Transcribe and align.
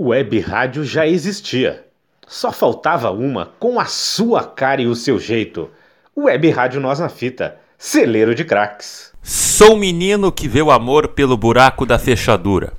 Web 0.00 0.38
rádio 0.38 0.84
já 0.84 1.08
existia. 1.08 1.84
Só 2.24 2.52
faltava 2.52 3.10
uma 3.10 3.46
com 3.58 3.80
a 3.80 3.86
sua 3.86 4.44
cara 4.44 4.80
e 4.80 4.86
o 4.86 4.94
seu 4.94 5.18
jeito. 5.18 5.68
Web 6.16 6.50
Rádio 6.50 6.80
Nós 6.80 7.00
na 7.00 7.08
Fita, 7.08 7.58
celeiro 7.76 8.32
de 8.32 8.44
craques. 8.44 9.12
Sou 9.24 9.76
menino 9.76 10.30
que 10.30 10.46
vê 10.46 10.62
o 10.62 10.70
amor 10.70 11.08
pelo 11.08 11.36
buraco 11.36 11.84
da 11.84 11.98
fechadura. 11.98 12.74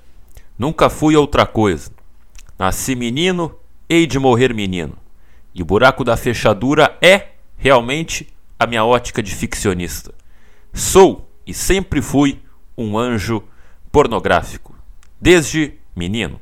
Nunca 0.57 0.89
fui 0.89 1.13
outra 1.17 1.45
coisa. 1.45 1.91
Nasci 2.57 2.95
menino, 2.95 3.53
hei 3.89 4.07
de 4.07 4.17
morrer 4.17 4.53
menino. 4.53 4.97
E 5.53 5.61
o 5.61 5.65
buraco 5.65 6.05
da 6.05 6.15
fechadura 6.15 6.97
é, 7.01 7.31
realmente, 7.57 8.29
a 8.57 8.65
minha 8.65 8.85
ótica 8.85 9.21
de 9.21 9.35
ficcionista. 9.35 10.13
Sou 10.71 11.29
e 11.45 11.53
sempre 11.53 12.01
fui 12.01 12.39
um 12.77 12.97
anjo 12.97 13.43
pornográfico. 13.91 14.73
Desde 15.19 15.73
menino. 15.93 16.39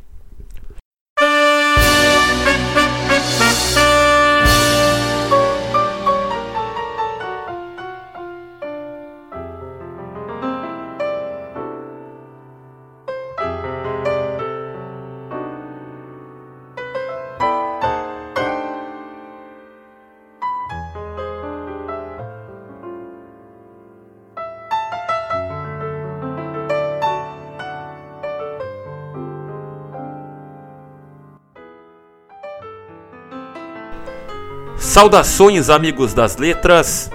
Saudações, 34.79 35.70
amigos 35.70 36.13
das 36.13 36.37
letras. 36.37 37.09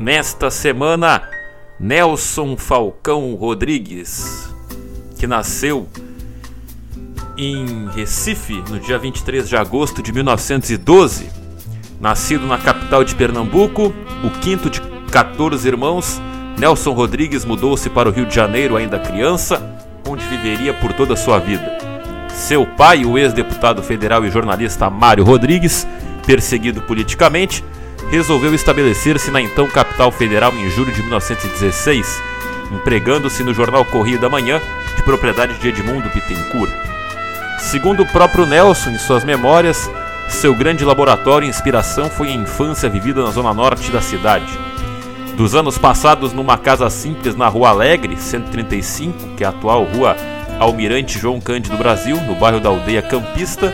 Nesta 0.00 0.50
semana, 0.50 1.22
Nelson 1.78 2.56
Falcão 2.56 3.34
Rodrigues, 3.36 4.52
que 5.16 5.26
nasceu 5.26 5.86
em 7.36 7.88
Recife 7.94 8.62
no 8.68 8.80
dia 8.80 8.98
23 8.98 9.48
de 9.48 9.56
agosto 9.56 10.02
de 10.02 10.12
1912, 10.12 11.30
nascido 12.00 12.46
na 12.46 12.58
capital 12.58 13.04
de 13.04 13.14
Pernambuco, 13.14 13.94
o 14.24 14.30
quinto 14.40 14.68
de 14.68 14.80
14 15.12 15.66
irmãos, 15.68 16.20
Nelson 16.58 16.92
Rodrigues 16.92 17.44
mudou-se 17.44 17.88
para 17.90 18.08
o 18.08 18.12
Rio 18.12 18.26
de 18.26 18.34
Janeiro 18.34 18.76
ainda 18.76 18.98
criança, 18.98 19.62
onde 20.08 20.24
viveria 20.26 20.74
por 20.74 20.92
toda 20.92 21.14
a 21.14 21.16
sua 21.16 21.38
vida. 21.38 21.78
Seu 22.28 22.66
pai, 22.66 23.04
o 23.04 23.16
ex-deputado 23.16 23.82
federal 23.84 24.24
e 24.24 24.30
jornalista 24.30 24.90
Mário 24.90 25.24
Rodrigues, 25.24 25.86
perseguido 26.26 26.82
politicamente, 26.82 27.64
resolveu 28.10 28.54
estabelecer-se 28.54 29.30
na 29.30 29.40
então 29.40 29.66
capital 29.68 30.10
federal 30.10 30.52
em 30.54 30.68
julho 30.70 30.92
de 30.92 31.02
1916, 31.02 32.22
empregando-se 32.72 33.42
no 33.42 33.54
jornal 33.54 33.84
Correio 33.84 34.18
da 34.18 34.28
Manhã, 34.28 34.60
de 34.96 35.02
propriedade 35.02 35.58
de 35.58 35.68
Edmundo 35.68 36.08
Bittencourt. 36.10 36.72
Segundo 37.58 38.02
o 38.02 38.06
próprio 38.06 38.46
Nelson 38.46 38.90
em 38.90 38.98
suas 38.98 39.24
memórias, 39.24 39.90
seu 40.28 40.54
grande 40.54 40.84
laboratório 40.84 41.46
e 41.46 41.48
inspiração 41.48 42.08
foi 42.10 42.28
a 42.28 42.34
infância 42.34 42.88
vivida 42.88 43.22
na 43.22 43.30
zona 43.30 43.54
norte 43.54 43.90
da 43.90 44.00
cidade. 44.00 44.58
Dos 45.36 45.54
anos 45.54 45.76
passados 45.76 46.32
numa 46.32 46.56
casa 46.56 46.88
simples 46.88 47.34
na 47.34 47.48
Rua 47.48 47.70
Alegre, 47.70 48.16
135, 48.16 49.34
que 49.36 49.42
é 49.42 49.46
a 49.46 49.50
atual 49.50 49.84
Rua 49.84 50.16
Almirante 50.60 51.18
João 51.18 51.40
Cândido 51.40 51.76
Brasil, 51.76 52.16
no 52.22 52.34
bairro 52.36 52.60
da 52.60 52.68
Aldeia 52.68 53.02
Campista, 53.02 53.72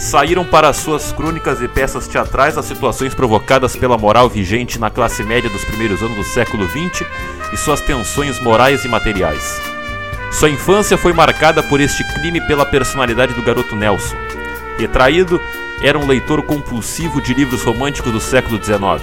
saíram 0.00 0.46
para 0.46 0.72
suas 0.72 1.12
crônicas 1.12 1.60
e 1.60 1.68
peças 1.68 2.08
teatrais 2.08 2.56
as 2.56 2.64
situações 2.64 3.14
provocadas 3.14 3.76
pela 3.76 3.98
moral 3.98 4.30
vigente 4.30 4.78
na 4.78 4.88
classe 4.88 5.22
média 5.22 5.50
dos 5.50 5.62
primeiros 5.62 6.02
anos 6.02 6.16
do 6.16 6.24
século 6.24 6.66
XX 6.66 7.06
e 7.52 7.56
suas 7.58 7.82
tensões 7.82 8.40
morais 8.40 8.82
e 8.84 8.88
materiais. 8.88 9.60
Sua 10.32 10.48
infância 10.48 10.96
foi 10.96 11.12
marcada 11.12 11.62
por 11.62 11.80
este 11.80 12.02
crime 12.14 12.40
pela 12.46 12.64
personalidade 12.64 13.34
do 13.34 13.42
garoto 13.42 13.76
Nelson. 13.76 14.16
Retraído, 14.78 15.38
era 15.82 15.98
um 15.98 16.06
leitor 16.06 16.42
compulsivo 16.42 17.20
de 17.20 17.34
livros 17.34 17.62
românticos 17.62 18.10
do 18.10 18.20
século 18.20 18.62
XIX. 18.62 19.02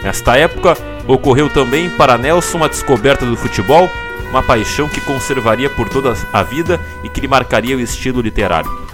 Nesta 0.00 0.36
época, 0.36 0.76
ocorreu 1.08 1.50
também 1.50 1.90
para 1.90 2.16
Nelson 2.16 2.62
a 2.62 2.68
descoberta 2.68 3.26
do 3.26 3.36
futebol, 3.36 3.90
uma 4.28 4.44
paixão 4.44 4.88
que 4.88 5.00
conservaria 5.00 5.68
por 5.70 5.88
toda 5.88 6.14
a 6.32 6.42
vida 6.44 6.80
e 7.02 7.08
que 7.08 7.20
lhe 7.20 7.26
marcaria 7.26 7.76
o 7.76 7.80
estilo 7.80 8.20
literário. 8.20 8.89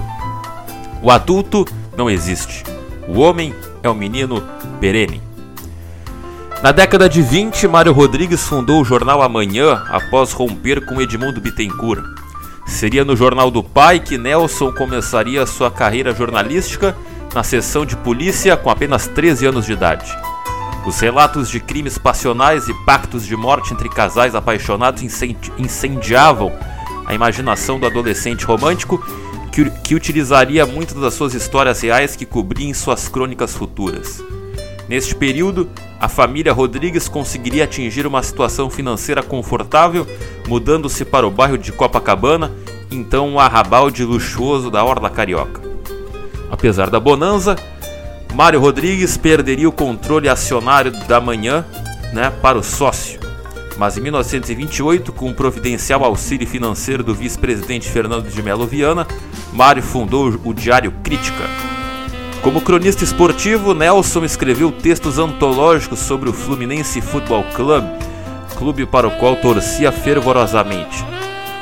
O 1.02 1.10
adulto 1.10 1.64
não 1.96 2.08
existe. 2.08 2.64
O 3.06 3.20
homem 3.20 3.54
é 3.82 3.88
um 3.88 3.94
menino 3.94 4.42
perene. 4.80 5.22
Na 6.62 6.72
década 6.72 7.08
de 7.08 7.20
20, 7.22 7.68
Mário 7.68 7.92
Rodrigues 7.92 8.42
fundou 8.42 8.80
o 8.80 8.84
jornal 8.84 9.22
Amanhã 9.22 9.84
após 9.88 10.32
romper 10.32 10.84
com 10.86 11.00
Edmundo 11.00 11.40
Bittencourt. 11.40 12.02
Seria 12.66 13.04
no 13.04 13.14
jornal 13.14 13.50
do 13.50 13.62
pai 13.62 14.00
que 14.00 14.18
Nelson 14.18 14.72
começaria 14.72 15.46
sua 15.46 15.70
carreira 15.70 16.14
jornalística 16.14 16.96
na 17.34 17.44
seção 17.44 17.84
de 17.84 17.96
polícia 17.96 18.56
com 18.56 18.70
apenas 18.70 19.06
13 19.06 19.46
anos 19.46 19.66
de 19.66 19.72
idade. 19.72 20.10
Os 20.86 20.98
relatos 20.98 21.50
de 21.50 21.60
crimes 21.60 21.98
passionais 21.98 22.68
e 22.68 22.74
pactos 22.84 23.26
de 23.26 23.36
morte 23.36 23.74
entre 23.74 23.88
casais 23.88 24.34
apaixonados 24.34 25.02
incendiavam 25.58 26.52
a 27.04 27.14
imaginação 27.14 27.78
do 27.78 27.86
adolescente 27.86 28.44
romântico 28.44 29.04
que, 29.56 29.70
que 29.70 29.94
utilizaria 29.94 30.66
muitas 30.66 31.00
das 31.00 31.14
suas 31.14 31.32
histórias 31.32 31.80
reais 31.80 32.14
que 32.14 32.26
cobria 32.26 32.68
em 32.68 32.74
suas 32.74 33.08
crônicas 33.08 33.54
futuras. 33.54 34.22
Neste 34.86 35.14
período, 35.14 35.70
a 35.98 36.10
família 36.10 36.52
Rodrigues 36.52 37.08
conseguiria 37.08 37.64
atingir 37.64 38.06
uma 38.06 38.22
situação 38.22 38.68
financeira 38.68 39.22
confortável, 39.22 40.06
mudando-se 40.46 41.06
para 41.06 41.26
o 41.26 41.30
bairro 41.30 41.56
de 41.56 41.72
Copacabana, 41.72 42.52
então 42.90 43.30
um 43.30 43.40
arrabalde 43.40 44.04
luxuoso 44.04 44.70
da 44.70 44.84
Orla 44.84 45.08
Carioca. 45.08 45.62
Apesar 46.50 46.90
da 46.90 47.00
bonança, 47.00 47.56
Mário 48.34 48.60
Rodrigues 48.60 49.16
perderia 49.16 49.70
o 49.70 49.72
controle 49.72 50.28
acionário 50.28 50.92
da 51.06 51.18
manhã 51.18 51.64
né, 52.12 52.30
para 52.42 52.58
o 52.58 52.62
sócio, 52.62 53.18
mas 53.78 53.96
em 53.96 54.02
1928, 54.02 55.12
com 55.12 55.30
o 55.30 55.34
providencial 55.34 56.04
auxílio 56.04 56.46
financeiro 56.46 57.02
do 57.02 57.14
vice-presidente 57.14 57.88
Fernando 57.88 58.28
de 58.28 58.42
Melo 58.42 58.66
Viana, 58.66 59.06
Mário 59.52 59.82
fundou 59.82 60.38
o 60.44 60.52
Diário 60.52 60.92
Crítica. 61.02 61.44
Como 62.42 62.60
cronista 62.60 63.02
esportivo, 63.02 63.74
Nelson 63.74 64.24
escreveu 64.24 64.70
textos 64.70 65.18
antológicos 65.18 65.98
sobre 65.98 66.28
o 66.28 66.32
Fluminense 66.32 67.00
Futebol 67.00 67.44
Clube, 67.54 67.88
clube 68.56 68.86
para 68.86 69.08
o 69.08 69.10
qual 69.18 69.36
torcia 69.36 69.90
fervorosamente. 69.90 71.04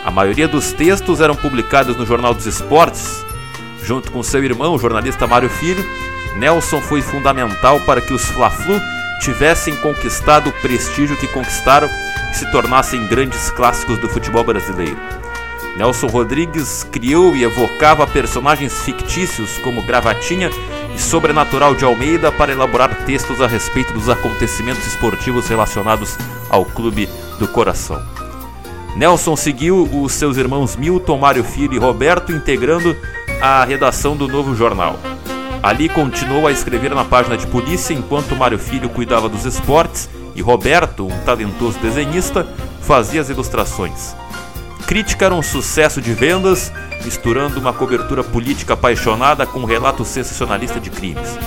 A 0.05 0.11
maioria 0.11 0.47
dos 0.47 0.73
textos 0.73 1.21
eram 1.21 1.35
publicados 1.35 1.97
no 1.97 2.05
Jornal 2.05 2.35
dos 2.35 2.47
Esportes. 2.47 3.25
Junto 3.83 4.13
com 4.13 4.23
seu 4.23 4.45
irmão, 4.45 4.75
o 4.75 4.79
jornalista 4.79 5.27
Mário 5.27 5.49
Filho, 5.49 5.85
Nelson 6.37 6.81
foi 6.83 7.01
fundamental 7.01 7.81
para 7.81 8.01
que 8.01 8.13
os 8.13 8.25
Fla-Flu 8.27 8.79
tivessem 9.21 9.75
conquistado 9.77 10.51
o 10.51 10.53
prestígio 10.61 11.17
que 11.17 11.29
conquistaram 11.29 11.89
e 12.31 12.37
se 12.37 12.51
tornassem 12.51 13.07
grandes 13.07 13.51
clássicos 13.51 13.99
do 13.99 14.09
futebol 14.09 14.45
brasileiro. 14.45 15.24
Nelson 15.77 16.07
Rodrigues 16.07 16.85
criou 16.85 17.35
e 17.35 17.43
evocava 17.43 18.07
personagens 18.07 18.83
fictícios 18.83 19.59
como 19.59 19.83
Gravatinha 19.83 20.51
e 20.95 21.01
Sobrenatural 21.01 21.75
de 21.75 21.85
Almeida 21.85 22.31
para 22.31 22.53
elaborar 22.53 23.05
textos 23.05 23.41
a 23.41 23.47
respeito 23.47 23.93
dos 23.93 24.09
acontecimentos 24.09 24.87
esportivos 24.87 25.49
relacionados 25.49 26.17
ao 26.49 26.65
Clube 26.65 27.09
do 27.39 27.49
Coração. 27.49 28.01
Nelson 28.97 29.35
seguiu 29.35 29.89
os 29.93 30.13
seus 30.13 30.37
irmãos 30.37 30.77
Milton, 30.77 31.19
Mário 31.19 31.43
Filho 31.43 31.75
e 31.75 31.79
Roberto 31.79 32.31
integrando 32.31 32.97
a 33.41 33.65
redação 33.65 34.17
do 34.17 34.29
novo 34.29 34.55
jornal. 34.55 34.97
Ali 35.61 35.89
continuou 35.89 36.47
a 36.47 36.53
escrever 36.53 36.95
na 36.95 37.05
página 37.05 37.37
de 37.37 37.47
polícia 37.49 37.93
enquanto 37.93 38.37
Mário 38.37 38.59
Filho 38.59 38.89
cuidava 38.89 39.29
dos 39.29 39.45
esportes 39.45 40.09
e 40.37 40.43
Roberto, 40.43 41.07
um 41.07 41.19
talentoso 41.25 41.79
desenhista, 41.81 42.47
fazia 42.83 43.21
as 43.21 43.31
ilustrações. 43.31 44.15
Crítica 44.87 45.25
era 45.25 45.35
um 45.35 45.43
sucesso 45.43 45.99
de 45.99 46.13
vendas, 46.13 46.71
misturando 47.03 47.59
uma 47.59 47.73
cobertura 47.73 48.23
política 48.23 48.75
apaixonada 48.75 49.47
com 49.47 49.61
um 49.61 49.65
relato 49.65 50.05
sensacionalista 50.05 50.79
de 50.79 50.91
crimes. 50.91 51.39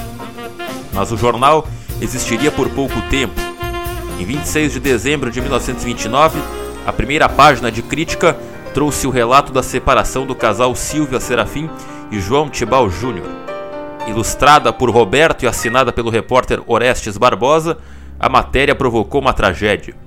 Mas 0.91 1.11
o 1.11 1.17
jornal 1.17 1.67
existiria 2.01 2.51
por 2.51 2.67
pouco 2.69 2.99
tempo. 3.09 3.39
Em 4.19 4.25
26 4.25 4.73
de 4.73 4.79
dezembro 4.79 5.29
de 5.29 5.39
1929, 5.39 6.39
a 6.85 6.91
primeira 6.91 7.29
página 7.29 7.71
de 7.71 7.83
crítica 7.83 8.35
trouxe 8.73 9.05
o 9.05 9.11
relato 9.11 9.53
da 9.53 9.61
separação 9.61 10.25
do 10.25 10.33
casal 10.33 10.73
Silvia 10.73 11.19
Serafim 11.19 11.69
e 12.11 12.19
João 12.19 12.49
Tibal 12.49 12.89
Júnior. 12.89 13.27
Ilustrada 14.07 14.73
por 14.73 14.89
Roberto 14.89 15.43
e 15.43 15.47
assinada 15.47 15.93
pelo 15.93 16.09
repórter 16.09 16.59
Orestes 16.65 17.17
Barbosa, 17.17 17.77
a 18.19 18.27
matéria 18.27 18.73
provocou 18.73 19.21
uma 19.21 19.33
tragédia. 19.33 20.06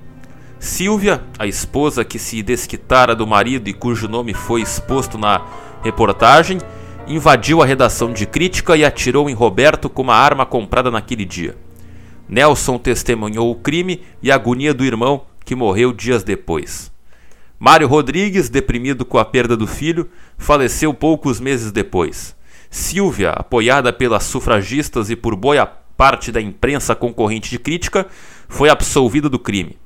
Silvia, 0.61 1.23
a 1.39 1.47
esposa 1.47 2.05
que 2.05 2.19
se 2.19 2.43
desquitara 2.43 3.15
do 3.15 3.25
marido 3.25 3.67
e 3.67 3.73
cujo 3.73 4.07
nome 4.07 4.31
foi 4.35 4.61
exposto 4.61 5.17
na 5.17 5.43
reportagem, 5.81 6.59
invadiu 7.07 7.63
a 7.63 7.65
redação 7.65 8.13
de 8.13 8.27
crítica 8.27 8.77
e 8.77 8.85
atirou 8.85 9.27
em 9.27 9.33
Roberto 9.33 9.89
com 9.89 10.03
uma 10.03 10.13
arma 10.13 10.45
comprada 10.45 10.91
naquele 10.91 11.25
dia. 11.25 11.57
Nelson 12.29 12.77
testemunhou 12.77 13.49
o 13.49 13.55
crime 13.55 14.03
e 14.21 14.31
a 14.31 14.35
agonia 14.35 14.71
do 14.71 14.85
irmão, 14.85 15.25
que 15.43 15.55
morreu 15.55 15.91
dias 15.91 16.23
depois. 16.23 16.91
Mário 17.57 17.87
Rodrigues, 17.87 18.47
deprimido 18.47 19.03
com 19.03 19.17
a 19.17 19.25
perda 19.25 19.57
do 19.57 19.65
filho, 19.65 20.11
faleceu 20.37 20.93
poucos 20.93 21.39
meses 21.39 21.71
depois. 21.71 22.35
Silvia, 22.69 23.31
apoiada 23.31 23.91
pelas 23.91 24.25
sufragistas 24.25 25.09
e 25.09 25.15
por 25.15 25.35
boa 25.35 25.65
parte 25.65 26.31
da 26.31 26.39
imprensa 26.39 26.93
concorrente 26.93 27.49
de 27.49 27.57
crítica, 27.57 28.05
foi 28.47 28.69
absolvida 28.69 29.27
do 29.27 29.39
crime. 29.39 29.80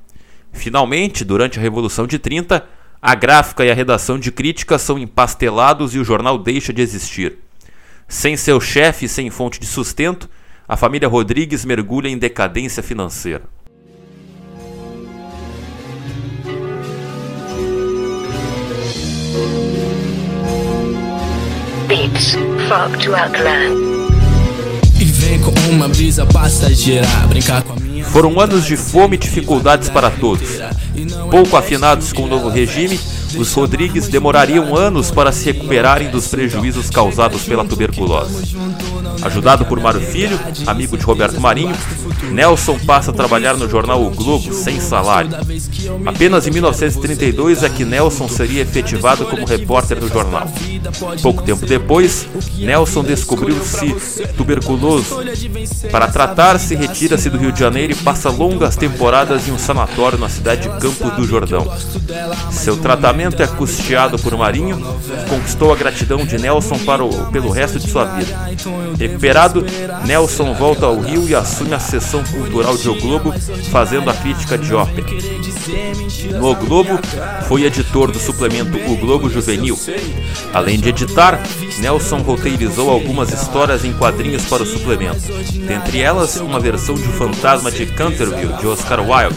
Finalmente, 0.56 1.24
durante 1.24 1.58
a 1.58 1.62
Revolução 1.62 2.06
de 2.06 2.18
30, 2.18 2.66
a 3.00 3.14
gráfica 3.14 3.64
e 3.64 3.70
a 3.70 3.74
redação 3.74 4.18
de 4.18 4.32
crítica 4.32 4.78
são 4.78 4.98
empastelados 4.98 5.94
e 5.94 5.98
o 5.98 6.04
jornal 6.04 6.38
deixa 6.38 6.72
de 6.72 6.82
existir. 6.82 7.38
Sem 8.08 8.36
seu 8.36 8.60
chefe 8.60 9.04
e 9.04 9.08
sem 9.08 9.30
fonte 9.30 9.60
de 9.60 9.66
sustento, 9.66 10.28
a 10.66 10.76
família 10.76 11.06
Rodrigues 11.06 11.64
mergulha 11.64 12.08
em 12.08 12.18
decadência 12.18 12.82
financeira. 12.82 13.44
Beats, 21.86 22.32
to. 22.32 23.95
Vem 25.16 25.40
com 25.40 25.52
uma 25.70 25.88
brisa 25.88 26.24
passageira, 26.26 27.06
brincar 27.28 27.62
com 27.62 27.72
a 27.72 27.76
minha 27.76 27.96
foram 28.16 28.40
anos 28.40 28.64
de 28.64 28.76
fome 28.76 29.16
e 29.16 29.18
dificuldades 29.18 29.88
para 29.88 30.10
todos. 30.10 30.48
Pouco 31.30 31.56
afinados 31.56 32.12
com 32.12 32.22
o 32.22 32.26
novo 32.26 32.48
regime, 32.48 32.98
os 33.36 33.52
Rodrigues 33.52 34.08
demorariam 34.08 34.76
anos 34.76 35.10
para 35.10 35.32
se 35.32 35.44
recuperarem 35.46 36.10
dos 36.10 36.28
prejuízos 36.28 36.90
causados 36.90 37.42
pela 37.42 37.64
tuberculose. 37.64 38.56
Ajudado 39.22 39.64
por 39.64 39.80
Mário 39.80 40.00
Filho, 40.00 40.38
amigo 40.66 40.96
de 40.96 41.04
Roberto 41.04 41.40
Marinho, 41.40 41.74
Nelson 42.30 42.78
passa 42.80 43.10
a 43.10 43.14
trabalhar 43.14 43.56
no 43.56 43.68
jornal 43.68 44.02
O 44.04 44.10
Globo 44.10 44.52
sem 44.52 44.80
salário. 44.80 45.30
Apenas 46.04 46.46
em 46.46 46.50
1932 46.50 47.62
é 47.62 47.68
que 47.68 47.84
Nelson 47.84 48.28
seria 48.28 48.62
efetivado 48.62 49.24
como 49.26 49.46
repórter 49.46 49.98
do 49.98 50.08
jornal. 50.08 50.48
Pouco 51.22 51.42
tempo 51.42 51.66
depois, 51.66 52.26
Nelson 52.58 53.02
descobriu-se 53.02 53.94
tuberculoso. 54.36 55.16
Para 55.90 56.08
tratar-se, 56.08 56.74
retira-se 56.74 57.30
do 57.30 57.38
Rio 57.38 57.52
de 57.52 57.60
Janeiro 57.60 57.92
e 57.92 57.96
passa 57.96 58.30
longas 58.30 58.76
temporadas 58.76 59.48
em 59.48 59.52
um 59.52 59.58
sanatório 59.58 60.18
na 60.18 60.28
cidade 60.28 60.62
de 60.62 60.68
Campos 60.78 61.12
do 61.16 61.26
Jordão. 61.26 61.66
Seu 62.50 62.76
tratamento 62.76 63.25
é 63.34 63.46
custeado 63.46 64.18
por 64.18 64.36
Marinho, 64.36 64.78
conquistou 65.28 65.72
a 65.72 65.76
gratidão 65.76 66.24
de 66.24 66.38
Nelson 66.38 66.78
para 66.78 67.04
o, 67.04 67.30
pelo 67.32 67.50
resto 67.50 67.78
de 67.78 67.90
sua 67.90 68.04
vida. 68.04 68.32
Recuperado, 68.98 69.64
Nelson 70.04 70.54
volta 70.54 70.86
ao 70.86 71.00
Rio 71.00 71.28
e 71.28 71.34
assume 71.34 71.74
a 71.74 71.80
seção 71.80 72.22
cultural 72.24 72.76
de 72.76 72.88
O 72.88 73.00
Globo, 73.00 73.34
fazendo 73.70 74.08
a 74.10 74.14
crítica 74.14 74.56
de 74.56 74.74
ópera. 74.74 75.06
No 76.38 76.54
Globo, 76.54 76.98
foi 77.48 77.64
editor 77.64 78.12
do 78.12 78.18
suplemento 78.18 78.78
O 78.90 78.96
Globo 78.96 79.28
Juvenil. 79.28 79.78
Além 80.54 80.78
de 80.78 80.90
editar, 80.90 81.40
Nelson 81.78 82.18
roteirizou 82.18 82.90
algumas 82.90 83.32
histórias 83.32 83.84
em 83.84 83.92
quadrinhos 83.92 84.44
para 84.44 84.62
o 84.62 84.66
suplemento, 84.66 85.32
dentre 85.66 86.00
elas 86.00 86.36
uma 86.36 86.60
versão 86.60 86.94
de 86.94 87.08
Fantasma 87.08 87.70
de 87.70 87.86
Canterville 87.86 88.54
de 88.54 88.66
Oscar 88.66 89.00
Wilde 89.00 89.36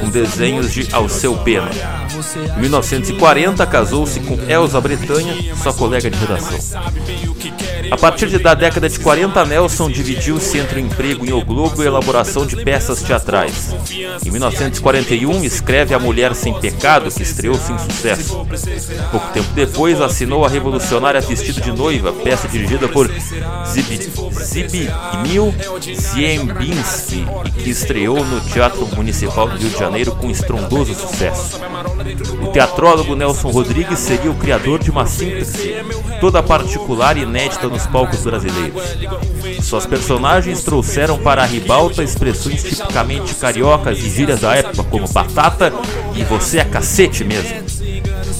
com 0.00 0.08
desenhos 0.08 0.72
de 0.72 0.88
Alceu 0.92 1.36
Pena. 1.38 1.70
Em 2.56 2.60
1940, 2.60 3.66
casou-se 3.66 4.20
com 4.20 4.38
Elsa 4.48 4.80
Bretanha, 4.80 5.34
sua 5.62 5.72
colega 5.72 6.10
de 6.10 6.18
redação. 6.18 6.58
A 7.90 7.96
partir 7.96 8.38
da 8.38 8.54
década 8.54 8.88
de 8.88 8.98
40, 8.98 9.44
Nelson 9.44 9.90
dividiu-se 9.90 10.58
entre 10.58 10.80
o 10.80 10.84
emprego 10.84 11.26
em 11.26 11.32
O 11.32 11.44
Globo 11.44 11.82
e 11.82 11.86
a 11.86 11.88
elaboração 11.88 12.46
de 12.46 12.56
peças 12.56 13.02
teatrais. 13.02 13.74
Em 14.24 14.30
1941, 14.30 15.44
escreve 15.44 15.94
A 15.94 15.98
Mulher 15.98 16.34
Sem 16.34 16.54
Pecado, 16.54 17.10
que 17.10 17.22
estreou 17.22 17.54
sem 17.54 17.78
sucesso. 17.78 18.46
Pouco 19.10 19.32
tempo 19.32 19.48
depois, 19.54 20.00
assinou 20.00 20.44
A 20.44 20.48
Revolucionária 20.48 21.20
Vestido 21.20 21.60
de 21.60 21.72
Noiva, 21.72 22.12
peça 22.12 22.48
dirigida 22.48 22.88
por 22.88 23.10
Zbigniew 23.66 25.54
Ziembinski 25.94 27.26
que 27.62 27.70
estreou 27.70 28.24
no 28.24 28.40
Teatro 28.40 28.86
Municipal 28.94 29.48
do 29.48 29.58
Rio 29.64 29.70
de 29.70 29.78
Janeiro 29.78 30.14
com 30.14 30.30
estrondoso 30.30 30.94
sucesso. 30.94 31.58
O 32.42 32.48
teatrólogo 32.48 33.16
Nelson 33.16 33.50
Rodrigues 33.50 33.98
seria 33.98 34.30
o 34.30 34.34
criador 34.34 34.78
de 34.78 34.90
uma 34.90 35.06
síntese 35.06 35.74
toda 36.20 36.42
particular 36.42 37.16
e 37.16 37.22
inédita 37.22 37.66
nos 37.68 37.86
palcos 37.86 38.22
brasileiros. 38.22 38.82
Suas 39.62 39.86
personagens 39.86 40.62
trouxeram 40.62 41.18
para 41.18 41.42
a 41.42 41.46
ribalta 41.46 42.02
expressões 42.02 42.62
tipicamente 42.62 43.34
cariocas 43.36 43.98
e 43.98 44.10
gírias 44.10 44.40
da 44.40 44.54
época, 44.54 44.84
como 44.84 45.08
batata 45.08 45.72
e 46.14 46.22
você 46.24 46.58
é 46.58 46.64
cacete 46.64 47.24
mesmo. 47.24 47.64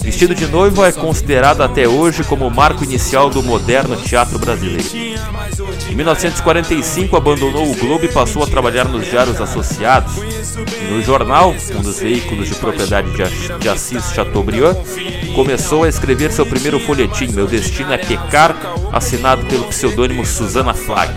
Vestido 0.03 0.35
de 0.35 0.47
Noivo 0.47 0.85
é 0.85 0.93
considerado 0.93 1.62
até 1.62 1.88
hoje 1.88 2.23
como 2.25 2.47
o 2.47 2.55
marco 2.55 2.85
inicial 2.85 3.31
do 3.31 3.43
moderno 3.43 3.97
teatro 3.97 4.38
brasileiro. 4.38 4.85
Em 5.94 5.96
1945 5.96 7.17
abandonou 7.17 7.70
o 7.70 7.76
Globo 7.76 8.05
e 8.05 8.08
passou 8.08 8.43
a 8.43 8.49
trabalhar 8.49 8.88
nos 8.88 9.06
Diários 9.06 9.41
Associados. 9.41 10.17
No 10.91 11.00
jornal, 11.00 11.55
um 11.73 11.82
dos 11.82 12.00
veículos 12.00 12.49
de 12.49 12.56
propriedade 12.56 13.08
de 13.61 13.69
Assis 13.69 14.12
Chateaubriand, 14.12 14.75
começou 15.37 15.85
a 15.85 15.88
escrever 15.88 16.32
seu 16.32 16.44
primeiro 16.44 16.81
folhetim, 16.81 17.29
Meu 17.29 17.46
Destino 17.46 17.93
é 17.93 17.99
Pecar, 17.99 18.56
assinado 18.93 19.46
pelo 19.46 19.67
pseudônimo 19.67 20.26
Susana 20.26 20.75
Flag. 20.75 21.14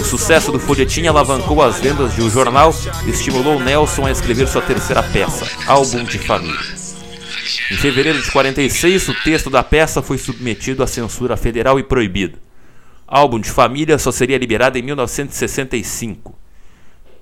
O 0.00 0.02
sucesso 0.02 0.50
do 0.50 0.58
folhetim 0.58 1.06
alavancou 1.06 1.62
as 1.62 1.78
vendas 1.78 2.12
de 2.12 2.22
um 2.22 2.28
jornal 2.28 2.74
e 3.06 3.10
estimulou 3.10 3.60
Nelson 3.60 4.04
a 4.04 4.10
escrever 4.10 4.48
sua 4.48 4.62
terceira 4.62 5.00
peça, 5.00 5.46
Álbum 5.64 6.02
de 6.02 6.18
Família. 6.18 6.58
Em 7.70 7.76
fevereiro 7.76 8.20
de 8.20 8.32
46, 8.32 9.10
o 9.10 9.14
texto 9.22 9.48
da 9.48 9.62
peça 9.62 10.02
foi 10.02 10.18
submetido 10.18 10.82
à 10.82 10.88
censura 10.88 11.36
federal 11.36 11.78
e 11.78 11.84
proibido. 11.84 12.45
Álbum 13.06 13.38
de 13.38 13.50
família 13.50 13.98
só 13.98 14.10
seria 14.10 14.38
liberado 14.38 14.78
em 14.78 14.82
1965. 14.82 16.34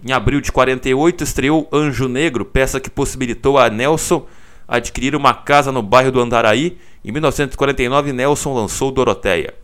Em 0.07 0.13
abril 0.13 0.41
de 0.41 0.51
48, 0.51 1.25
estreou 1.25 1.69
Anjo 1.73 2.09
Negro, 2.09 2.45
peça 2.45 2.81
que 2.81 2.91
possibilitou 2.91 3.59
a 3.59 3.69
Nelson 3.69 4.27
adquirir 4.67 5.15
uma 5.15 5.35
casa 5.35 5.71
no 5.71 5.83
bairro 5.83 6.11
do 6.11 6.21
Andaraí. 6.21 6.79
Em 7.05 7.13
1949, 7.13 8.13
Nelson 8.13 8.55
lançou 8.55 8.91
Doroteia. 8.91 9.64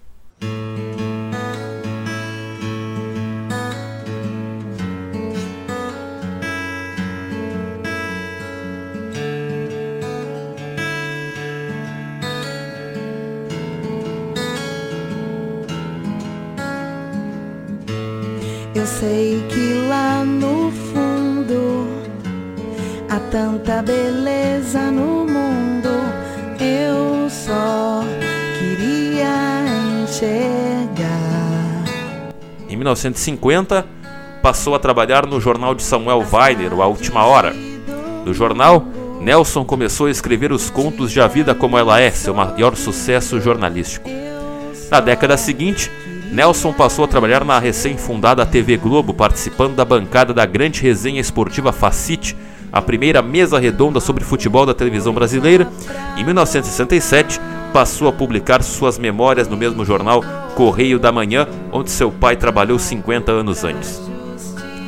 Enxergar. 30.21 31.85
Em 32.69 32.77
1950, 32.77 33.87
passou 34.43 34.75
a 34.75 34.79
trabalhar 34.79 35.27
no 35.27 35.41
jornal 35.41 35.75
de 35.75 35.83
Samuel 35.83 36.25
Weiner, 36.31 36.73
A 36.73 36.87
Última 36.87 37.25
Hora. 37.25 37.55
No 38.25 38.33
jornal, 38.35 38.85
Nelson 39.21 39.65
começou 39.65 40.07
a 40.07 40.11
escrever 40.11 40.53
os 40.53 40.71
contos 40.71 41.11
de 41.11 41.21
A 41.21 41.27
Vida 41.27 41.55
Como 41.55 41.77
Ela 41.77 42.01
É, 42.01 42.11
seu 42.11 42.35
maior 42.35 42.77
sucesso 42.77 43.41
jornalístico. 43.41 44.09
Na 44.91 45.01
década 45.01 45.37
seguinte, 45.37 45.91
Nelson 46.31 46.73
passou 46.73 47.05
a 47.05 47.09
trabalhar 47.09 47.45
na 47.45 47.59
recém-fundada 47.59 48.47
TV 48.47 48.77
Globo, 48.77 49.13
participando 49.13 49.75
da 49.75 49.85
bancada 49.85 50.33
da 50.33 50.47
grande 50.47 50.83
resenha 50.83 51.21
esportiva 51.21 51.73
Facite, 51.73 52.37
a 52.73 52.81
primeira 52.81 53.21
mesa 53.21 53.59
redonda 53.59 53.99
sobre 54.01 54.23
futebol 54.23 54.65
da 54.65 54.73
televisão 54.73 55.13
brasileira. 55.13 55.69
Em 56.17 56.25
1967, 56.25 57.41
passou 57.71 58.09
a 58.09 58.13
publicar 58.13 58.63
suas 58.63 58.99
memórias 58.99 59.49
no 59.49 59.57
mesmo 59.57 59.85
jornal 59.85 60.23
Correio 60.55 60.99
da 60.99 61.11
Manhã, 61.11 61.47
onde 61.73 61.91
seu 61.91 62.11
pai 62.11 62.37
trabalhou 62.37 62.79
50 62.79 63.33
anos 63.33 63.65
antes. 63.65 64.01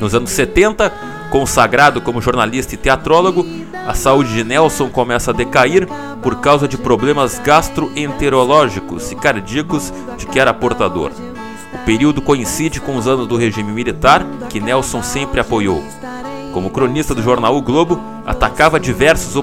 Nos 0.00 0.14
anos 0.14 0.30
70, 0.30 0.92
consagrado 1.30 2.00
como 2.00 2.20
jornalista 2.20 2.74
e 2.74 2.78
teatrólogo, 2.78 3.46
a 3.86 3.94
saúde 3.94 4.34
de 4.34 4.44
Nelson 4.44 4.88
começa 4.88 5.30
a 5.30 5.34
decair 5.34 5.88
por 6.22 6.40
causa 6.40 6.68
de 6.68 6.76
problemas 6.76 7.40
gastroenterológicos 7.44 9.10
e 9.10 9.16
cardíacos 9.16 9.92
de 10.18 10.26
que 10.26 10.38
era 10.38 10.52
portador. 10.52 11.10
O 11.72 11.78
período 11.84 12.20
coincide 12.20 12.80
com 12.80 12.96
os 12.96 13.08
anos 13.08 13.26
do 13.26 13.36
regime 13.36 13.72
militar, 13.72 14.24
que 14.50 14.60
Nelson 14.60 15.02
sempre 15.02 15.40
apoiou. 15.40 15.82
Como 16.52 16.70
cronista 16.70 17.14
do 17.14 17.22
jornal 17.22 17.56
O 17.56 17.62
Globo, 17.62 17.98
atacava 18.26 18.78
diversos 18.78 19.34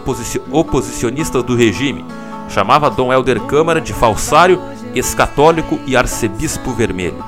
oposicionistas 0.52 1.44
do 1.44 1.56
regime, 1.56 2.06
chamava 2.50 2.90
Dom 2.90 3.14
Helder 3.14 3.40
Câmara 3.42 3.80
de 3.80 3.94
falsário 3.94 4.62
e 4.94 5.00
ex-católico 5.00 5.80
e 5.86 5.96
arcebispo 5.96 6.72
vermelho. 6.72 7.24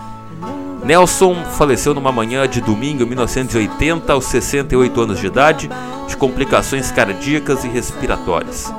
Nelson 0.84 1.36
faleceu 1.58 1.94
numa 1.94 2.12
manhã 2.12 2.48
de 2.48 2.60
domingo 2.60 3.04
em 3.04 3.06
1980, 3.06 4.12
aos 4.12 4.25
68 4.25 5.01
anos 5.01 5.20
de 5.20 5.28
idade, 5.28 5.70
de 6.08 6.18
complicações 6.18 6.92
cardíacas 6.92 7.63
e 7.63 7.68
respiratórias. 7.68 8.74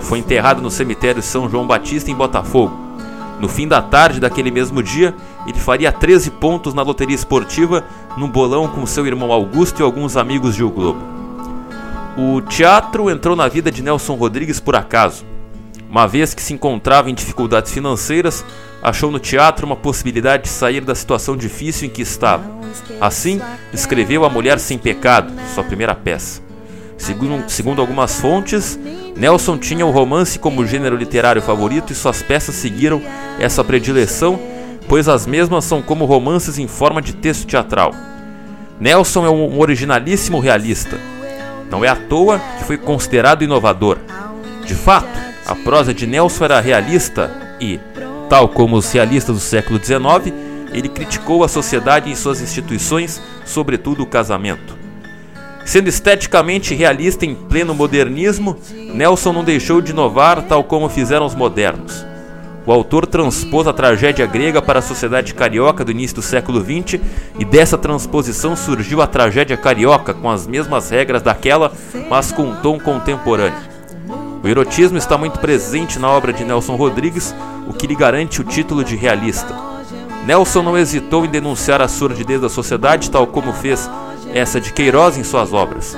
Foi 0.00 0.18
enterrado 0.18 0.60
no 0.60 0.70
cemitério 0.70 1.22
São 1.22 1.48
João 1.48 1.66
Batista, 1.66 2.10
em 2.10 2.14
Botafogo. 2.14 2.76
No 3.40 3.48
fim 3.48 3.68
da 3.68 3.80
tarde 3.80 4.20
daquele 4.20 4.50
mesmo 4.50 4.82
dia, 4.82 5.14
ele 5.46 5.58
faria 5.58 5.92
13 5.92 6.32
pontos 6.32 6.74
na 6.74 6.82
loteria 6.82 7.14
esportiva, 7.14 7.84
num 8.16 8.28
bolão 8.28 8.68
com 8.68 8.84
seu 8.84 9.06
irmão 9.06 9.32
Augusto 9.32 9.80
e 9.80 9.82
alguns 9.82 10.16
amigos 10.16 10.56
de 10.56 10.64
O 10.64 10.70
Globo. 10.70 11.00
O 12.16 12.40
teatro 12.40 13.10
entrou 13.10 13.34
na 13.34 13.48
vida 13.48 13.70
de 13.70 13.82
Nelson 13.82 14.14
Rodrigues 14.14 14.60
por 14.60 14.76
acaso. 14.76 15.24
Uma 15.94 16.08
vez 16.08 16.34
que 16.34 16.42
se 16.42 16.52
encontrava 16.52 17.08
em 17.08 17.14
dificuldades 17.14 17.72
financeiras, 17.72 18.44
achou 18.82 19.12
no 19.12 19.20
teatro 19.20 19.64
uma 19.64 19.76
possibilidade 19.76 20.42
de 20.42 20.48
sair 20.48 20.80
da 20.80 20.92
situação 20.92 21.36
difícil 21.36 21.86
em 21.86 21.88
que 21.88 22.02
estava. 22.02 22.42
Assim, 23.00 23.40
escreveu 23.72 24.24
A 24.24 24.28
Mulher 24.28 24.58
Sem 24.58 24.76
Pecado, 24.76 25.32
sua 25.54 25.62
primeira 25.62 25.94
peça. 25.94 26.42
Segundo, 26.98 27.48
segundo 27.48 27.80
algumas 27.80 28.20
fontes, 28.20 28.76
Nelson 29.16 29.56
tinha 29.56 29.86
o 29.86 29.92
romance 29.92 30.36
como 30.36 30.66
gênero 30.66 30.96
literário 30.96 31.40
favorito 31.40 31.92
e 31.92 31.94
suas 31.94 32.20
peças 32.24 32.56
seguiram 32.56 33.00
essa 33.38 33.62
predileção, 33.62 34.36
pois 34.88 35.08
as 35.08 35.28
mesmas 35.28 35.64
são 35.64 35.80
como 35.80 36.06
romances 36.06 36.58
em 36.58 36.66
forma 36.66 37.00
de 37.00 37.12
texto 37.12 37.46
teatral. 37.46 37.94
Nelson 38.80 39.26
é 39.26 39.30
um 39.30 39.60
originalíssimo 39.60 40.40
realista. 40.40 40.98
Não 41.70 41.84
é 41.84 41.88
à 41.88 41.94
toa 41.94 42.40
que 42.58 42.64
foi 42.64 42.78
considerado 42.78 43.44
inovador. 43.44 43.98
De 44.66 44.74
fato, 44.74 45.33
a 45.46 45.54
prosa 45.54 45.92
de 45.92 46.06
Nelson 46.06 46.44
era 46.44 46.60
realista 46.60 47.30
e, 47.60 47.78
Tal 48.28 48.48
como 48.48 48.76
os 48.76 48.90
realistas 48.90 49.36
do 49.36 49.40
século 49.40 49.78
XIX, 49.82 50.34
ele 50.72 50.88
criticou 50.88 51.44
a 51.44 51.48
sociedade 51.48 52.10
e 52.10 52.16
suas 52.16 52.40
instituições, 52.40 53.22
sobretudo 53.44 54.02
o 54.02 54.06
casamento. 54.06 54.76
Sendo 55.64 55.88
esteticamente 55.88 56.74
realista 56.74 57.24
em 57.24 57.34
pleno 57.34 57.74
modernismo, 57.74 58.56
Nelson 58.92 59.32
não 59.32 59.44
deixou 59.44 59.80
de 59.80 59.92
inovar 59.92 60.42
tal 60.42 60.64
como 60.64 60.88
fizeram 60.88 61.24
os 61.24 61.34
modernos. 61.34 62.04
O 62.66 62.72
autor 62.72 63.06
transpôs 63.06 63.66
a 63.66 63.72
tragédia 63.72 64.26
grega 64.26 64.60
para 64.60 64.78
a 64.78 64.82
sociedade 64.82 65.34
carioca 65.34 65.84
do 65.84 65.90
início 65.90 66.16
do 66.16 66.22
século 66.22 66.60
XX 66.60 67.00
e 67.38 67.44
dessa 67.44 67.76
transposição 67.76 68.56
surgiu 68.56 69.02
a 69.02 69.06
tragédia 69.06 69.56
carioca 69.56 70.14
com 70.14 70.30
as 70.30 70.46
mesmas 70.46 70.90
regras 70.90 71.22
daquela, 71.22 71.72
mas 72.08 72.32
com 72.32 72.44
um 72.44 72.56
tom 72.56 72.80
contemporâneo. 72.80 73.73
O 74.44 74.48
erotismo 74.48 74.98
está 74.98 75.16
muito 75.16 75.38
presente 75.38 75.98
na 75.98 76.10
obra 76.10 76.30
de 76.30 76.44
Nelson 76.44 76.76
Rodrigues, 76.76 77.34
o 77.66 77.72
que 77.72 77.86
lhe 77.86 77.94
garante 77.94 78.42
o 78.42 78.44
título 78.44 78.84
de 78.84 78.94
realista. 78.94 79.56
Nelson 80.26 80.62
não 80.62 80.76
hesitou 80.76 81.24
em 81.24 81.30
denunciar 81.30 81.80
a 81.80 81.88
surdidez 81.88 82.42
da 82.42 82.50
sociedade, 82.50 83.10
tal 83.10 83.26
como 83.26 83.54
fez 83.54 83.88
essa 84.34 84.60
de 84.60 84.70
Queiroz 84.70 85.16
em 85.16 85.24
suas 85.24 85.54
obras. 85.54 85.96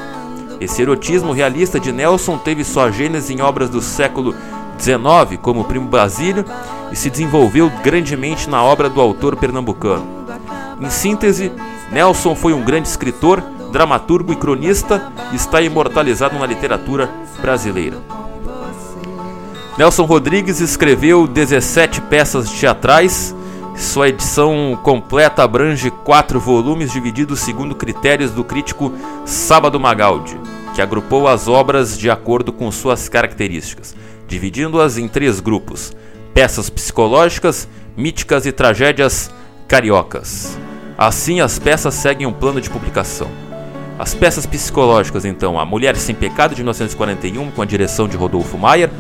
Esse 0.60 0.80
erotismo 0.80 1.32
realista 1.32 1.80
de 1.80 1.90
Nelson 1.90 2.38
teve 2.38 2.62
sua 2.62 2.88
gênese 2.92 3.34
em 3.34 3.40
obras 3.40 3.68
do 3.68 3.82
século 3.82 4.32
XIX, 4.78 5.40
como 5.42 5.64
Primo 5.64 5.88
Basílio, 5.88 6.44
e 6.92 6.94
se 6.94 7.10
desenvolveu 7.10 7.68
grandemente 7.82 8.48
na 8.48 8.62
obra 8.62 8.88
do 8.88 9.00
autor 9.00 9.34
pernambucano. 9.34 10.06
Em 10.80 10.88
síntese, 10.88 11.50
Nelson 11.90 12.36
foi 12.36 12.52
um 12.52 12.62
grande 12.62 12.86
escritor, 12.86 13.42
dramaturgo 13.72 14.32
e 14.32 14.36
cronista 14.36 15.12
e 15.32 15.34
está 15.34 15.60
imortalizado 15.60 16.38
na 16.38 16.46
literatura 16.46 17.10
brasileira. 17.42 17.96
Nelson 19.78 20.04
Rodrigues 20.04 20.58
escreveu 20.60 21.26
17 21.26 22.00
peças 22.02 22.50
teatrais. 22.50 23.36
Sua 23.76 24.08
edição 24.08 24.78
completa 24.82 25.42
abrange 25.42 25.90
quatro 25.90 26.40
volumes 26.40 26.90
divididos 26.90 27.40
segundo 27.40 27.74
critérios 27.74 28.30
do 28.30 28.42
crítico 28.42 28.90
Sábado 29.26 29.78
Magaldi, 29.78 30.40
que 30.74 30.80
agrupou 30.80 31.28
as 31.28 31.46
obras 31.46 31.98
de 31.98 32.08
acordo 32.08 32.54
com 32.54 32.72
suas 32.72 33.06
características, 33.10 33.94
dividindo-as 34.26 34.96
em 34.96 35.06
três 35.08 35.40
grupos: 35.40 35.94
peças 36.32 36.70
psicológicas, 36.70 37.68
míticas 37.94 38.46
e 38.46 38.52
tragédias 38.52 39.30
cariocas. 39.68 40.58
Assim, 40.96 41.42
as 41.42 41.58
peças 41.58 41.92
seguem 41.92 42.26
um 42.26 42.32
plano 42.32 42.62
de 42.62 42.70
publicação. 42.70 43.28
As 43.98 44.14
peças 44.14 44.46
psicológicas, 44.46 45.26
então, 45.26 45.60
A 45.60 45.66
Mulher 45.66 45.96
Sem 45.96 46.14
Pecado, 46.14 46.54
de 46.54 46.62
1941, 46.62 47.50
com 47.50 47.60
a 47.60 47.66
direção 47.66 48.08
de 48.08 48.16
Rodolfo 48.16 48.56
Maier, 48.56 48.90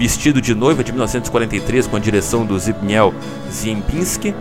Vestido 0.00 0.40
de 0.40 0.54
Noiva 0.54 0.82
de 0.82 0.92
1943 0.92 1.86
com 1.86 1.94
a 1.94 2.00
direção 2.00 2.46
do 2.46 2.58
Zbigniew 2.58 3.12
Ziembinski, 3.52 4.34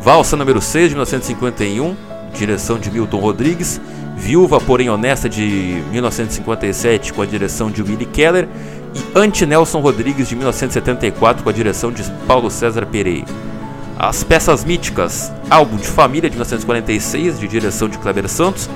Valsa 0.00 0.38
número 0.38 0.58
6 0.58 0.88
de 0.88 0.94
1951, 0.94 1.94
direção 2.32 2.78
de 2.78 2.90
Milton 2.90 3.18
Rodrigues, 3.18 3.78
Viúva 4.16 4.58
porém 4.58 4.88
honesta 4.88 5.28
de 5.28 5.82
1957 5.90 7.12
com 7.12 7.20
a 7.20 7.26
direção 7.26 7.70
de 7.70 7.82
Willy 7.82 8.06
Keller. 8.06 8.48
E 8.94 9.18
Anti-Nelson 9.18 9.80
Rodrigues 9.80 10.30
de 10.30 10.34
1974 10.34 11.42
com 11.42 11.50
a 11.50 11.52
direção 11.52 11.92
de 11.92 12.02
Paulo 12.26 12.50
César 12.50 12.86
Pereira. 12.86 13.26
As 13.98 14.24
peças 14.24 14.64
míticas, 14.64 15.30
álbum 15.50 15.76
de 15.76 15.88
família 15.88 16.30
de 16.30 16.36
1946 16.36 17.38
de 17.38 17.48
direção 17.48 17.86
de 17.86 17.98
Kleber 17.98 18.30
Santos, 18.30 18.66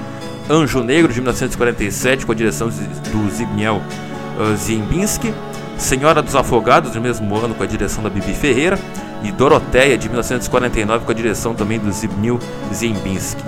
Anjo 0.50 0.84
Negro 0.84 1.10
de 1.10 1.18
1947 1.18 2.26
com 2.26 2.32
a 2.32 2.34
direção 2.34 2.68
do 2.68 3.30
Zbigniew 3.30 3.76
uh, 3.76 4.54
Ziembinski 4.58 5.32
Senhora 5.78 6.22
dos 6.22 6.34
Afogados, 6.34 6.92
do 6.92 7.00
mesmo 7.00 7.36
ano, 7.36 7.54
com 7.54 7.62
a 7.62 7.66
direção 7.66 8.02
da 8.02 8.10
Bibi 8.10 8.32
Ferreira, 8.32 8.78
e 9.22 9.30
Doroteia, 9.32 9.96
de 9.96 10.08
1949, 10.08 11.04
com 11.04 11.10
a 11.10 11.14
direção 11.14 11.54
também 11.54 11.78
do 11.78 11.90
Zbigniew 11.90 12.38
Ziembinski. 12.72 13.42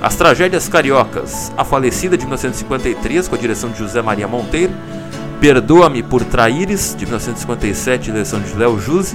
As 0.00 0.16
Tragédias 0.16 0.68
Cariocas, 0.68 1.52
A 1.56 1.64
Falecida, 1.64 2.16
de 2.16 2.24
1953, 2.24 3.28
com 3.28 3.34
a 3.34 3.38
direção 3.38 3.70
de 3.70 3.78
José 3.78 4.02
Maria 4.02 4.28
Monteiro, 4.28 4.72
Perdoa-me 5.40 6.02
por 6.02 6.24
Traíres, 6.24 6.94
de 6.96 7.04
1957, 7.04 8.04
direção 8.04 8.40
de 8.40 8.54
Léo 8.54 8.78
Juse, 8.80 9.14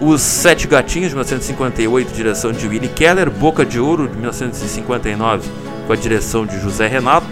Os 0.00 0.20
Sete 0.20 0.68
Gatinhos, 0.68 1.08
de 1.08 1.14
1958, 1.14 2.12
direção 2.12 2.52
de 2.52 2.66
Willy 2.68 2.88
Keller, 2.88 3.28
Boca 3.28 3.66
de 3.66 3.80
Ouro, 3.80 4.06
de 4.06 4.14
1959, 4.14 5.50
com 5.86 5.92
a 5.92 5.96
direção 5.96 6.46
de 6.46 6.60
José 6.60 6.86
Renato, 6.86 7.26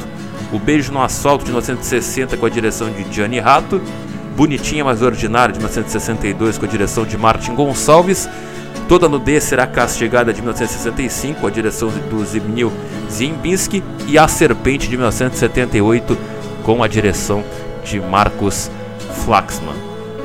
O 0.53 0.59
Beijo 0.59 0.93
no 0.93 1.01
Asfalto, 1.01 1.45
de 1.45 1.53
1960, 1.53 2.37
com 2.37 2.47
a 2.47 2.49
direção 2.49 2.91
de 2.91 3.15
Gianni 3.15 3.39
Rato, 3.39 3.81
Bonitinha 4.41 4.83
Mas 4.83 5.03
Ordinária, 5.03 5.53
de 5.53 5.59
1962, 5.59 6.57
com 6.57 6.65
a 6.65 6.69
direção 6.69 7.05
de 7.05 7.19
Martin 7.19 7.55
Gonçalves. 7.55 8.27
Toda 8.89 9.07
Nudez 9.07 9.45
Será 9.45 9.67
Castigada, 9.67 10.33
de 10.33 10.41
1965, 10.41 11.43
com 11.43 11.47
a 11.47 11.51
direção 11.51 11.91
do 11.91 12.25
Zbigniew 12.25 12.73
Ziembinski. 13.11 13.85
E 14.09 14.17
A 14.17 14.27
Serpente, 14.27 14.89
de 14.89 14.97
1978, 14.97 16.17
com 16.63 16.83
a 16.83 16.89
direção 16.89 17.45
de 17.85 18.01
Marcos 18.01 18.71
Flaxman. 19.27 19.77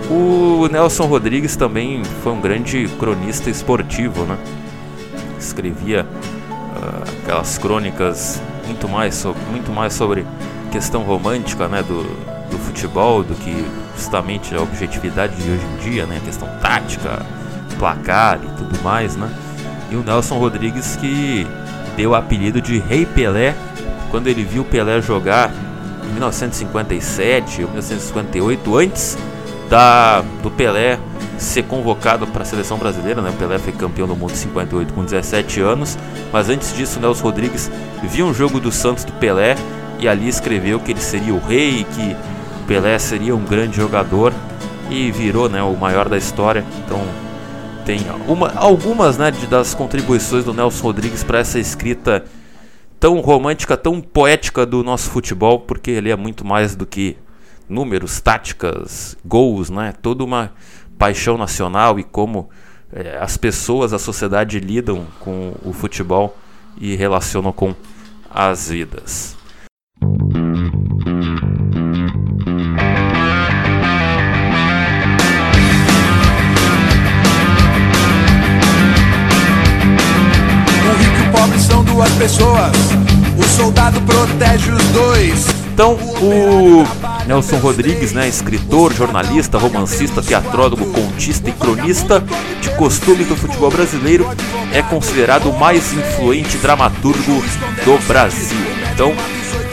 O 0.09 0.69
Nelson 0.71 1.07
Rodrigues 1.07 1.57
também 1.57 2.01
foi 2.23 2.31
um 2.31 2.39
grande 2.39 2.87
cronista 2.97 3.49
esportivo, 3.49 4.23
né? 4.23 4.37
Escrevia 5.37 6.05
uh, 6.05 7.21
aquelas 7.21 7.57
crônicas 7.57 8.41
muito 8.65 8.87
mais, 8.87 9.13
sobre, 9.15 9.41
muito 9.51 9.73
mais 9.73 9.91
sobre 9.91 10.25
questão 10.71 11.03
romântica 11.03 11.67
né, 11.67 11.83
do, 11.83 12.03
do 12.49 12.57
futebol 12.57 13.21
do 13.21 13.35
que 13.35 13.65
justamente 13.95 14.55
a 14.55 14.61
objetividade 14.61 15.35
de 15.35 15.49
hoje 15.49 15.65
em 15.65 15.89
dia, 15.89 16.05
né? 16.05 16.17
A 16.17 16.25
questão 16.25 16.47
tática, 16.61 17.25
placar 17.77 18.39
e 18.43 18.47
tudo 18.57 18.81
mais, 18.83 19.15
né? 19.15 19.29
E 19.91 19.95
o 19.95 20.03
Nelson 20.03 20.37
Rodrigues 20.37 20.95
que 20.95 21.47
deu 21.95 22.11
o 22.11 22.15
apelido 22.15 22.61
de 22.61 22.79
Rei 22.79 23.05
Pelé 23.05 23.55
quando 24.09 24.27
ele 24.27 24.43
viu 24.43 24.63
Pelé 24.63 25.01
jogar 25.01 25.51
em 26.03 26.13
1957 26.13 27.63
ou 27.63 27.69
1958, 27.69 28.77
antes 28.77 29.17
da, 29.69 30.21
do 30.41 30.51
Pelé 30.51 30.99
ser 31.37 31.63
convocado 31.63 32.25
para 32.27 32.43
a 32.43 32.45
seleção 32.45 32.77
brasileira, 32.77 33.21
né? 33.21 33.29
O 33.29 33.33
Pelé 33.33 33.57
foi 33.57 33.73
campeão 33.73 34.07
do 34.07 34.15
mundo 34.15 34.31
em 34.31 34.35
58 34.35 34.93
com 34.93 35.03
17 35.03 35.59
anos, 35.59 35.97
mas 36.31 36.49
antes 36.49 36.73
disso, 36.73 36.97
o 36.97 37.01
Nelson 37.01 37.23
Rodrigues 37.23 37.69
viu 38.03 38.25
um 38.25 38.33
jogo 38.33 38.59
do 38.59 38.71
Santos 38.71 39.03
do 39.03 39.11
Pelé 39.13 39.55
e 39.99 40.07
ali 40.07 40.27
escreveu 40.27 40.79
que 40.79 40.91
ele 40.91 41.01
seria 41.01 41.33
o 41.33 41.39
rei, 41.39 41.85
que 41.93 42.15
Pelé 42.67 42.97
seria 42.99 43.35
um 43.35 43.43
grande 43.43 43.77
jogador 43.77 44.33
e 44.89 45.11
virou 45.11 45.49
né, 45.49 45.61
o 45.61 45.75
maior 45.75 46.09
da 46.09 46.17
história. 46.17 46.65
Então 46.83 46.99
tem 47.85 47.99
uma, 48.27 48.51
algumas 48.55 49.17
né, 49.17 49.29
de, 49.31 49.45
das 49.47 49.73
contribuições 49.73 50.43
do 50.43 50.53
Nelson 50.53 50.83
Rodrigues 50.83 51.23
para 51.23 51.39
essa 51.39 51.59
escrita 51.59 52.25
tão 52.99 53.19
romântica, 53.19 53.77
tão 53.77 54.01
poética 54.01 54.65
do 54.65 54.83
nosso 54.83 55.09
futebol, 55.11 55.59
porque 55.59 55.91
ele 55.91 56.09
é 56.09 56.15
muito 56.15 56.45
mais 56.45 56.75
do 56.75 56.85
que 56.85 57.17
números, 57.69 58.19
táticas, 58.19 59.15
gols, 59.23 59.69
né? 59.69 59.93
Toda 60.01 60.23
uma 60.23 60.51
paixão 60.97 61.37
nacional 61.37 61.99
e 61.99 62.03
como 62.03 62.49
é, 62.91 63.17
as 63.19 63.37
pessoas, 63.37 63.93
a 63.93 63.99
sociedade 63.99 64.59
lidam 64.59 65.05
com 65.19 65.53
o 65.63 65.73
futebol 65.73 66.37
e 66.79 66.95
relacionam 66.95 67.51
com 67.51 67.75
as 68.29 68.69
vidas. 68.69 69.37
Pessoas. 82.25 82.71
O 83.37 83.43
soldado 83.43 84.01
protege 84.01 84.71
os 84.71 84.83
dois. 84.85 85.45
Então, 85.71 85.93
o 85.93 86.83
Nelson 87.27 87.57
Rodrigues, 87.57 88.13
né, 88.13 88.27
escritor, 88.27 88.91
jornalista, 88.91 89.59
romancista, 89.59 90.23
teatrólogo, 90.23 90.87
contista 90.87 91.49
e 91.51 91.53
cronista 91.53 92.23
de 92.61 92.69
costumes 92.77 93.27
do 93.27 93.35
futebol 93.35 93.69
brasileiro, 93.69 94.27
é 94.73 94.81
considerado 94.81 95.51
o 95.51 95.59
mais 95.59 95.93
influente 95.93 96.57
dramaturgo 96.57 97.43
do 97.83 98.07
Brasil. 98.07 98.65
Então, 98.91 99.13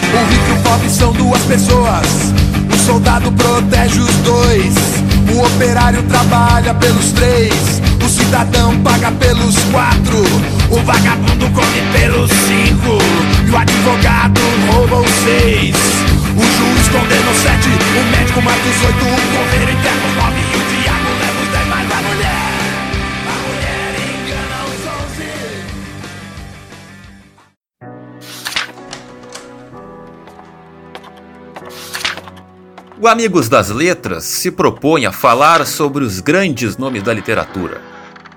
O 0.01 0.31
rico 0.31 0.49
e 0.49 0.53
o 0.53 0.63
pobre 0.63 0.89
são 0.89 1.13
duas 1.13 1.43
pessoas. 1.43 2.33
O 2.73 2.77
soldado 2.79 3.31
protege 3.31 4.01
os 4.01 4.15
dois. 4.17 4.75
O 5.35 5.45
operário 5.45 6.03
trabalha 6.05 6.73
pelos 6.73 7.13
três. 7.13 7.83
O 8.03 8.09
cidadão 8.09 8.75
paga 8.81 9.13
pelos 9.13 9.63
quatro. 9.65 10.25
O 10.71 10.79
vagabundo 10.83 11.51
come 11.51 11.83
pelos 11.93 12.31
cinco. 12.31 12.97
E 13.47 13.51
o 13.51 13.57
advogado 13.59 14.41
rouba 14.73 15.01
os 15.01 15.11
seis. 15.11 15.96
O 16.97 16.99
juiz 16.99 17.09
condena 17.09 17.31
os 17.31 17.37
sete. 17.37 17.69
O 17.69 18.05
médico 18.11 18.39
os 18.41 18.47
oito. 18.85 19.05
O 19.05 19.19
coveiro 19.37 19.71
enterra 19.71 20.07
os 20.07 20.17
nove. 20.17 20.41
E 20.41 20.57
o 20.57 20.63
diabo 20.83 21.11
leva 21.21 21.43
os 21.43 21.49
dez. 21.49 21.67
A 21.67 22.03
mulher. 22.03 22.47
O 32.99 33.09
Amigos 33.09 33.49
das 33.51 33.69
Letras 33.69 34.25
se 34.25 34.51
propõe 34.51 35.05
a 35.05 35.13
falar 35.13 35.67
sobre 35.67 36.03
os 36.03 36.21
grandes 36.21 36.79
nomes 36.79 37.03
da 37.03 37.13
literatura. 37.13 37.83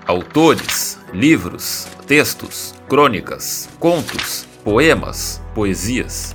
Autores, 0.06 0.98
livros, 1.14 1.88
textos, 2.06 2.74
crônicas, 2.86 3.70
contos, 3.78 4.46
poemas, 4.62 5.40
poesias. 5.54 6.34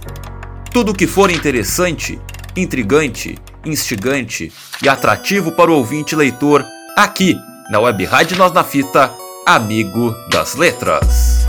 Tudo 0.75 0.93
que 0.93 1.07
for 1.07 1.31
interessante, 1.31 2.19
intrigante, 2.53 3.37
instigante 3.65 4.51
e 4.83 4.89
atrativo 4.89 5.53
para 5.53 5.71
o 5.71 5.75
ouvinte 5.75 6.17
leitor, 6.17 6.65
aqui 6.97 7.33
na 7.71 7.79
Web 7.79 8.03
Rádio 8.03 8.37
Nós 8.37 8.51
na 8.51 8.61
Fita, 8.61 9.09
Amigo 9.45 10.13
das 10.29 10.53
Letras. 10.55 11.47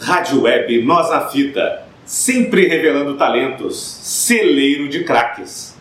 Rádio 0.00 0.42
Web 0.42 0.82
Nós 0.84 1.10
na 1.10 1.28
Fita, 1.28 1.82
sempre 2.04 2.68
revelando 2.68 3.16
talentos, 3.16 3.76
celeiro 3.76 4.88
de 4.88 5.02
craques. 5.02 5.73